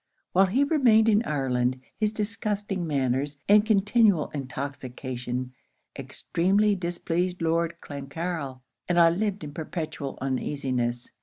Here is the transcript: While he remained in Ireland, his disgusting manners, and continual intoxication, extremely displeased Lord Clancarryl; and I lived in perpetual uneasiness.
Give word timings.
While 0.31 0.47
he 0.47 0.63
remained 0.63 1.07
in 1.09 1.21
Ireland, 1.25 1.79
his 1.95 2.11
disgusting 2.11 2.87
manners, 2.87 3.37
and 3.47 3.63
continual 3.63 4.31
intoxication, 4.31 5.53
extremely 5.95 6.73
displeased 6.73 7.39
Lord 7.39 7.75
Clancarryl; 7.81 8.61
and 8.89 8.99
I 8.99 9.11
lived 9.11 9.43
in 9.43 9.53
perpetual 9.53 10.17
uneasiness. 10.19 11.11